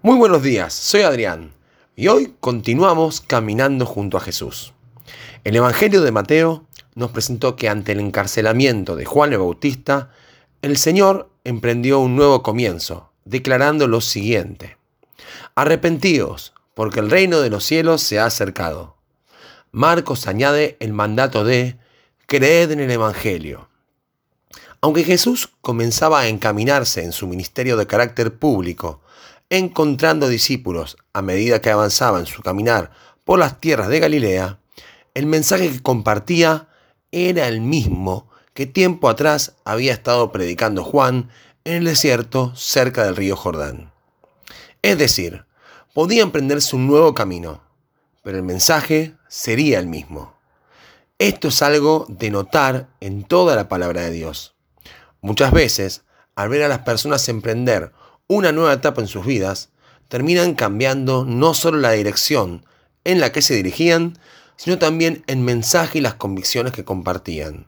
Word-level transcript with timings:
Muy 0.00 0.16
buenos 0.16 0.44
días, 0.44 0.74
soy 0.74 1.00
Adrián 1.00 1.52
y 1.96 2.06
hoy 2.06 2.32
continuamos 2.38 3.20
caminando 3.20 3.84
junto 3.84 4.16
a 4.16 4.20
Jesús. 4.20 4.72
El 5.42 5.56
Evangelio 5.56 6.02
de 6.02 6.12
Mateo 6.12 6.64
nos 6.94 7.10
presentó 7.10 7.56
que 7.56 7.68
ante 7.68 7.90
el 7.90 7.98
encarcelamiento 7.98 8.94
de 8.94 9.04
Juan 9.04 9.32
el 9.32 9.40
Bautista, 9.40 10.12
el 10.62 10.76
Señor 10.76 11.30
emprendió 11.42 11.98
un 11.98 12.14
nuevo 12.14 12.44
comienzo, 12.44 13.10
declarando 13.24 13.88
lo 13.88 14.00
siguiente. 14.00 14.76
Arrepentíos, 15.56 16.54
porque 16.74 17.00
el 17.00 17.10
reino 17.10 17.40
de 17.40 17.50
los 17.50 17.64
cielos 17.64 18.00
se 18.00 18.20
ha 18.20 18.26
acercado. 18.26 18.94
Marcos 19.72 20.28
añade 20.28 20.76
el 20.78 20.92
mandato 20.92 21.42
de 21.42 21.76
creed 22.26 22.70
en 22.70 22.78
el 22.78 22.92
Evangelio. 22.92 23.68
Aunque 24.80 25.02
Jesús 25.02 25.50
comenzaba 25.60 26.20
a 26.20 26.28
encaminarse 26.28 27.02
en 27.02 27.10
su 27.10 27.26
ministerio 27.26 27.76
de 27.76 27.88
carácter 27.88 28.38
público, 28.38 29.02
encontrando 29.50 30.28
discípulos 30.28 30.96
a 31.12 31.22
medida 31.22 31.60
que 31.60 31.70
avanzaba 31.70 32.18
en 32.18 32.26
su 32.26 32.42
caminar 32.42 32.90
por 33.24 33.38
las 33.38 33.60
tierras 33.60 33.88
de 33.88 34.00
Galilea, 34.00 34.58
el 35.14 35.26
mensaje 35.26 35.70
que 35.70 35.82
compartía 35.82 36.68
era 37.10 37.48
el 37.48 37.60
mismo 37.60 38.28
que 38.54 38.66
tiempo 38.66 39.08
atrás 39.08 39.54
había 39.64 39.92
estado 39.92 40.32
predicando 40.32 40.84
Juan 40.84 41.30
en 41.64 41.74
el 41.74 41.84
desierto 41.84 42.54
cerca 42.56 43.04
del 43.04 43.16
río 43.16 43.36
Jordán. 43.36 43.92
Es 44.82 44.98
decir, 44.98 45.44
podía 45.94 46.22
emprenderse 46.22 46.76
un 46.76 46.86
nuevo 46.86 47.14
camino, 47.14 47.62
pero 48.22 48.36
el 48.36 48.42
mensaje 48.42 49.14
sería 49.28 49.78
el 49.78 49.86
mismo. 49.86 50.34
Esto 51.18 51.48
es 51.48 51.62
algo 51.62 52.06
de 52.08 52.30
notar 52.30 52.88
en 53.00 53.24
toda 53.24 53.56
la 53.56 53.68
palabra 53.68 54.02
de 54.02 54.10
Dios. 54.10 54.54
Muchas 55.20 55.52
veces, 55.52 56.02
al 56.36 56.48
ver 56.48 56.62
a 56.62 56.68
las 56.68 56.80
personas 56.80 57.28
emprender 57.28 57.92
una 58.28 58.52
nueva 58.52 58.74
etapa 58.74 59.00
en 59.00 59.08
sus 59.08 59.26
vidas, 59.26 59.70
terminan 60.08 60.54
cambiando 60.54 61.24
no 61.24 61.54
solo 61.54 61.78
la 61.78 61.92
dirección 61.92 62.64
en 63.04 63.20
la 63.20 63.32
que 63.32 63.42
se 63.42 63.54
dirigían, 63.54 64.18
sino 64.56 64.78
también 64.78 65.24
el 65.26 65.38
mensaje 65.38 65.98
y 65.98 66.00
las 66.00 66.14
convicciones 66.14 66.72
que 66.72 66.84
compartían. 66.84 67.66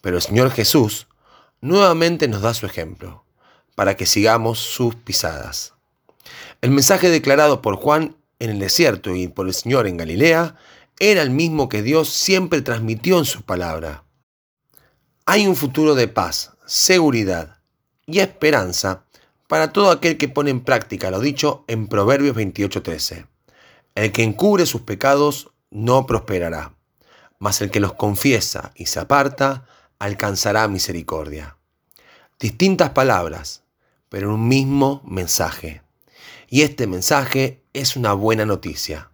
Pero 0.00 0.16
el 0.16 0.22
Señor 0.22 0.50
Jesús 0.50 1.06
nuevamente 1.60 2.28
nos 2.28 2.42
da 2.42 2.52
su 2.52 2.66
ejemplo, 2.66 3.24
para 3.74 3.96
que 3.96 4.06
sigamos 4.06 4.58
sus 4.58 4.94
pisadas. 4.96 5.74
El 6.60 6.70
mensaje 6.70 7.08
declarado 7.08 7.62
por 7.62 7.76
Juan 7.76 8.16
en 8.38 8.50
el 8.50 8.58
desierto 8.58 9.14
y 9.14 9.28
por 9.28 9.46
el 9.46 9.54
Señor 9.54 9.86
en 9.86 9.96
Galilea 9.96 10.56
era 10.98 11.22
el 11.22 11.30
mismo 11.30 11.68
que 11.68 11.82
Dios 11.82 12.08
siempre 12.08 12.62
transmitió 12.62 13.18
en 13.18 13.24
su 13.24 13.42
palabra. 13.42 14.04
Hay 15.26 15.46
un 15.46 15.56
futuro 15.56 15.94
de 15.94 16.08
paz, 16.08 16.52
seguridad 16.66 17.58
y 18.06 18.18
esperanza 18.18 19.04
para 19.52 19.70
todo 19.70 19.90
aquel 19.90 20.16
que 20.16 20.28
pone 20.28 20.50
en 20.50 20.64
práctica 20.64 21.10
lo 21.10 21.20
dicho 21.20 21.66
en 21.68 21.86
Proverbios 21.86 22.34
28:13. 22.34 23.26
El 23.94 24.10
que 24.10 24.22
encubre 24.22 24.64
sus 24.64 24.80
pecados 24.80 25.50
no 25.70 26.06
prosperará, 26.06 26.72
mas 27.38 27.60
el 27.60 27.70
que 27.70 27.78
los 27.78 27.92
confiesa 27.92 28.72
y 28.74 28.86
se 28.86 28.98
aparta 28.98 29.66
alcanzará 29.98 30.66
misericordia. 30.68 31.58
Distintas 32.40 32.92
palabras, 32.92 33.62
pero 34.08 34.32
un 34.32 34.48
mismo 34.48 35.02
mensaje. 35.04 35.82
Y 36.48 36.62
este 36.62 36.86
mensaje 36.86 37.62
es 37.74 37.94
una 37.94 38.14
buena 38.14 38.46
noticia. 38.46 39.10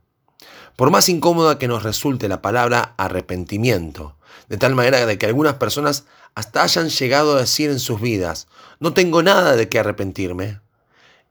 Por 0.79 0.93
más 0.93 1.09
incómoda 1.09 1.59
que 1.59 1.67
nos 1.67 1.83
resulte 1.83 2.29
la 2.29 2.41
palabra 2.41 2.95
arrepentimiento, 2.99 4.15
de 4.49 4.59
tal 4.59 4.77
manera 4.77 5.07
de 5.07 5.19
que 5.19 5.27
algunas 5.27 5.55
personas 5.55 6.05
hasta 6.37 6.63
hayan 6.63 6.89
llegado 6.89 7.35
a 7.35 7.41
decir 7.41 7.69
en 7.71 7.81
sus 7.81 8.01
vidas, 8.01 8.47
no 8.79 8.95
tengo 8.95 9.25
nada 9.25 9.57
de 9.57 9.69
qué 9.69 9.81
arrepentirme, 9.81 10.61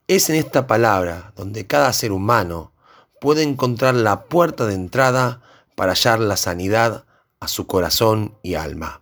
es 0.10 0.30
en 0.30 0.36
esta 0.36 0.68
palabra 0.68 1.32
donde 1.38 1.66
cada 1.66 1.94
ser 1.94 2.12
humano 2.12 2.74
puede 3.22 3.44
encontrar 3.44 3.96
la 3.96 4.26
puerta 4.26 4.66
de 4.66 4.74
entrada 4.74 5.42
para 5.76 5.94
hallar 5.94 6.20
la 6.20 6.36
sanidad 6.36 7.06
a 7.40 7.48
su 7.48 7.68
corazón 7.68 8.36
y 8.44 8.56
alma. 8.56 9.02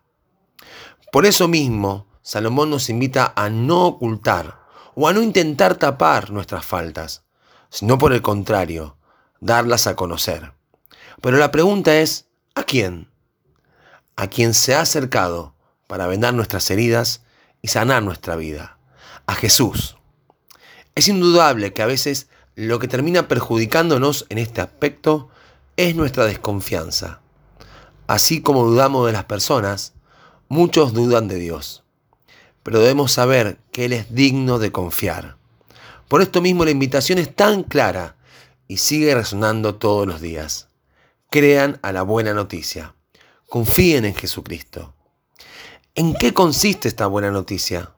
Por 1.12 1.25
eso 1.25 1.47
mismo, 1.47 2.06
Salomón 2.22 2.70
nos 2.70 2.91
invita 2.91 3.34
a 3.36 3.50
no 3.50 3.88
ocultar 3.88 4.59
o 4.94 5.08
a 5.08 5.14
no 5.14 5.24
intentar 5.24 5.74
tapar 5.74 6.30
nuestras 6.30 6.64
faltas, 6.68 7.24
sino 7.72 7.97
por 7.97 8.14
el 8.14 8.22
contrario, 8.22 8.96
darlas 9.46 9.88
a 9.88 9.96
conocer. 9.96 10.54
Pero 11.22 11.38
la 11.38 11.52
pregunta 11.52 11.96
es, 11.98 12.26
¿a 12.56 12.64
quién? 12.64 13.08
A 14.16 14.28
quien 14.28 14.54
se 14.54 14.76
ha 14.76 14.82
acercado 14.82 15.54
para 15.88 16.08
vendar 16.08 16.34
nuestras 16.34 16.70
heridas 16.72 17.22
y 17.62 17.68
sanar 17.68 18.04
nuestra 18.04 18.36
vida. 18.36 18.78
A 19.28 19.36
Jesús. 19.36 19.98
Es 20.96 21.08
indudable 21.08 21.74
que 21.74 21.82
a 21.82 21.88
veces 21.88 22.28
lo 22.56 22.80
que 22.80 22.88
termina 22.88 23.28
perjudicándonos 23.28 24.26
en 24.30 24.38
este 24.38 24.62
aspecto 24.62 25.30
es 25.78 25.96
nuestra 25.96 26.26
desconfianza. 26.26 27.22
Así 28.08 28.42
como 28.42 28.64
dudamos 28.66 29.06
de 29.08 29.14
las 29.14 29.26
personas, 29.26 29.94
muchos 30.48 30.94
dudan 30.94 31.28
de 31.28 31.36
Dios. 31.36 31.84
Pero 32.64 32.80
debemos 32.80 33.12
saber 33.12 33.60
que 33.72 33.86
Él 33.86 33.94
es 33.94 34.14
digno 34.14 34.58
de 34.58 34.72
confiar. 34.72 35.38
Por 36.08 36.22
esto 36.22 36.42
mismo 36.42 36.66
la 36.66 36.72
invitación 36.72 37.18
es 37.18 37.36
tan 37.36 37.64
clara 37.64 38.16
y 38.68 38.78
sigue 38.78 39.14
resonando 39.14 39.76
todos 39.76 40.08
los 40.08 40.22
días. 40.22 40.70
Crean 41.30 41.80
a 41.81 41.92
la 41.92 42.02
buena 42.02 42.34
noticia. 42.34 42.96
Confíen 43.50 44.06
en 44.06 44.16
Jesucristo. 44.16 44.94
¿En 45.94 46.14
qué 46.14 46.34
consiste 46.34 46.88
esta 46.88 47.08
buena 47.08 47.31
noticia? 47.31 47.92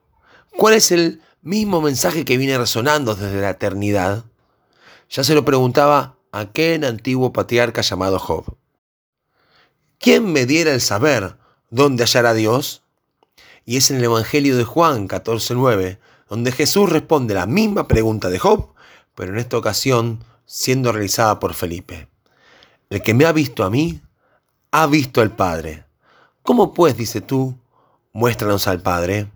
¿Cuál 0.57 0.75
es 0.75 0.91
el 0.91 1.21
mismo 1.41 1.81
mensaje 1.81 2.25
que 2.25 2.37
viene 2.37 2.57
resonando 2.57 3.15
desde 3.15 3.41
la 3.41 3.51
eternidad? 3.51 4.25
Ya 5.09 5.23
se 5.23 5.35
lo 5.35 5.45
preguntaba 5.45 6.17
aquel 6.31 6.83
antiguo 6.83 7.33
patriarca 7.33 7.81
llamado 7.81 8.19
Job. 8.19 8.57
¿Quién 9.99 10.31
me 10.31 10.45
diera 10.45 10.73
el 10.73 10.81
saber 10.81 11.37
dónde 11.69 12.03
hallará 12.03 12.33
Dios? 12.33 12.83
Y 13.65 13.77
es 13.77 13.89
en 13.89 13.97
el 13.97 14.03
Evangelio 14.05 14.57
de 14.57 14.63
Juan 14.63 15.07
14.9, 15.07 15.99
donde 16.29 16.51
Jesús 16.51 16.89
responde 16.89 17.33
la 17.33 17.45
misma 17.45 17.87
pregunta 17.87 18.29
de 18.29 18.39
Job, 18.39 18.73
pero 19.15 19.33
en 19.33 19.39
esta 19.39 19.57
ocasión 19.57 20.23
siendo 20.47 20.91
realizada 20.91 21.39
por 21.39 21.53
Felipe. 21.53 22.07
El 22.89 23.03
que 23.03 23.13
me 23.13 23.25
ha 23.25 23.31
visto 23.31 23.63
a 23.63 23.69
mí, 23.69 24.01
ha 24.71 24.87
visto 24.87 25.21
al 25.21 25.35
Padre. 25.35 25.85
¿Cómo 26.41 26.73
pues, 26.73 26.97
dice 26.97 27.21
tú, 27.21 27.55
muéstranos 28.13 28.67
al 28.67 28.81
Padre? 28.81 29.29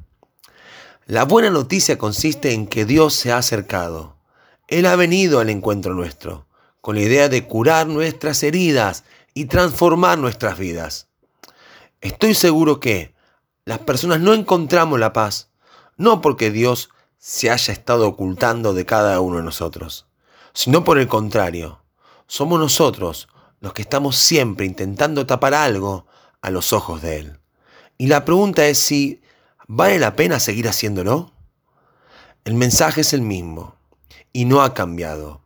La 1.05 1.25
buena 1.25 1.49
noticia 1.49 1.97
consiste 1.97 2.53
en 2.53 2.65
que 2.65 2.85
Dios 2.85 3.13
se 3.13 3.31
ha 3.31 3.37
acercado. 3.37 4.15
Él 4.67 4.85
ha 4.85 4.95
venido 4.95 5.41
al 5.41 5.49
encuentro 5.49 5.93
nuestro, 5.93 6.47
con 6.79 6.95
la 6.95 7.01
idea 7.01 7.27
de 7.27 7.45
curar 7.45 7.87
nuestras 7.87 8.41
heridas 8.43 9.03
y 9.33 9.45
transformar 9.45 10.17
nuestras 10.17 10.57
vidas. 10.57 11.09
Estoy 11.99 12.33
seguro 12.33 12.79
que 12.79 13.13
las 13.65 13.79
personas 13.79 14.21
no 14.21 14.33
encontramos 14.33 14.99
la 14.99 15.11
paz, 15.11 15.49
no 15.97 16.21
porque 16.21 16.49
Dios 16.49 16.89
se 17.17 17.51
haya 17.51 17.73
estado 17.73 18.07
ocultando 18.07 18.73
de 18.73 18.85
cada 18.85 19.19
uno 19.19 19.37
de 19.37 19.43
nosotros, 19.43 20.07
sino 20.53 20.83
por 20.83 20.97
el 20.97 21.07
contrario, 21.07 21.81
somos 22.27 22.59
nosotros 22.59 23.27
los 23.59 23.73
que 23.73 23.81
estamos 23.83 24.15
siempre 24.17 24.65
intentando 24.65 25.25
tapar 25.25 25.53
algo 25.53 26.07
a 26.41 26.49
los 26.49 26.73
ojos 26.73 27.01
de 27.01 27.17
Él. 27.17 27.39
Y 27.97 28.07
la 28.07 28.25
pregunta 28.25 28.65
es 28.65 28.79
si 28.79 29.21
vale 29.67 29.99
la 29.99 30.15
pena 30.15 30.39
seguir 30.39 30.67
haciéndolo. 30.67 31.31
El 32.43 32.55
mensaje 32.55 33.01
es 33.01 33.13
el 33.13 33.21
mismo 33.21 33.75
y 34.33 34.45
no 34.45 34.61
ha 34.61 34.73
cambiado. 34.73 35.41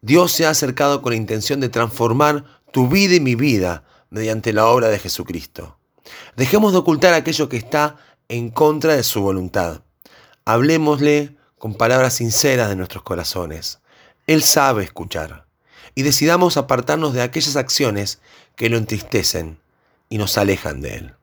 Dios 0.00 0.32
se 0.32 0.46
ha 0.46 0.50
acercado 0.50 1.02
con 1.02 1.10
la 1.10 1.16
intención 1.16 1.60
de 1.60 1.68
transformar 1.68 2.44
tu 2.72 2.88
vida 2.88 3.14
y 3.16 3.20
mi 3.20 3.34
vida 3.34 3.84
mediante 4.10 4.52
la 4.52 4.66
obra 4.66 4.88
de 4.88 4.98
Jesucristo. 4.98 5.76
Dejemos 6.36 6.72
de 6.72 6.78
ocultar 6.78 7.14
aquello 7.14 7.48
que 7.48 7.56
está 7.56 7.96
en 8.28 8.50
contra 8.50 8.94
de 8.94 9.02
su 9.02 9.20
voluntad. 9.20 9.82
Hablemosle 10.44 11.36
con 11.58 11.74
palabras 11.74 12.14
sinceras 12.14 12.68
de 12.68 12.76
nuestros 12.76 13.02
corazones. 13.02 13.80
Él 14.28 14.42
sabe 14.42 14.84
escuchar. 14.84 15.46
Y 15.94 16.02
decidamos 16.02 16.58
apartarnos 16.58 17.14
de 17.14 17.22
aquellas 17.22 17.56
acciones 17.56 18.20
que 18.56 18.68
lo 18.68 18.76
entristecen 18.76 19.58
y 20.10 20.18
nos 20.18 20.36
alejan 20.36 20.82
de 20.82 20.96
Él. 20.96 21.14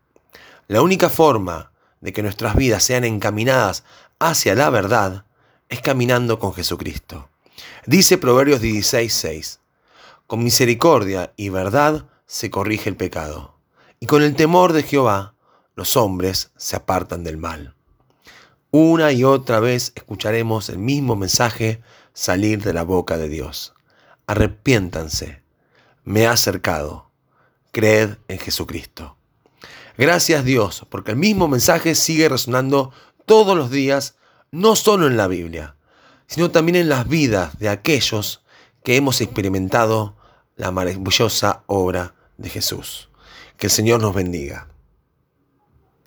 La 0.68 0.82
única 0.82 1.10
forma 1.10 1.72
de 2.02 2.12
que 2.12 2.24
nuestras 2.24 2.56
vidas 2.56 2.84
sean 2.84 3.04
encaminadas 3.04 3.84
hacia 4.20 4.56
la 4.56 4.72
verdad 4.72 5.26
es 5.70 5.82
caminando 5.82 6.40
con 6.40 6.54
Jesucristo. 6.54 7.30
Dice 7.86 8.18
Proverbios 8.18 8.60
16:6, 8.62 9.60
con 10.26 10.44
misericordia 10.44 11.32
y 11.38 11.50
verdad 11.50 12.08
se 12.26 12.50
corrige 12.50 12.90
el 12.90 12.98
pecado, 12.98 13.56
y 14.00 14.08
con 14.08 14.24
el 14.24 14.36
temor 14.36 14.74
de 14.74 14.82
Jehová 14.82 15.36
los 15.76 15.96
hombres 15.96 16.52
se 16.58 16.76
apartan 16.76 17.24
del 17.24 17.38
mal. 17.38 17.76
Una 18.72 19.12
y 19.12 19.24
otra 19.24 19.60
vez 19.60 19.94
escucharemos 19.96 20.70
el 20.70 20.80
mismo 20.80 21.16
mensaje 21.16 21.82
salir 22.16 22.64
de 22.64 22.74
la 22.74 22.84
boca 22.84 23.18
de 23.18 23.30
Dios. 23.30 23.76
Arrepiéntanse, 24.26 25.44
me 26.04 26.26
ha 26.26 26.32
acercado, 26.32 27.12
creed 27.72 28.16
en 28.28 28.40
Jesucristo. 28.40 29.18
Gracias 29.98 30.44
Dios, 30.44 30.86
porque 30.90 31.12
el 31.12 31.18
mismo 31.18 31.48
mensaje 31.48 31.94
sigue 31.94 32.28
resonando 32.28 32.92
todos 33.26 33.56
los 33.56 33.70
días, 33.70 34.16
no 34.52 34.76
solo 34.76 35.08
en 35.08 35.18
la 35.18 35.28
Biblia, 35.28 35.76
sino 36.26 36.50
también 36.50 36.78
en 36.78 36.90
las 36.90 37.08
vidas 37.08 37.60
de 37.60 37.70
aquellos 37.70 38.44
que 38.84 38.96
hemos 38.96 39.22
experimentado 39.22 40.16
la 40.56 40.72
maravillosa 40.72 41.64
obra 41.68 42.16
de 42.38 42.50
Jesús. 42.50 43.10
Que 43.58 43.68
el 43.68 43.72
Señor 43.72 44.02
nos 44.02 44.16
bendiga. 44.16 44.70